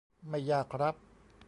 [0.29, 0.95] ไม่ยากครับ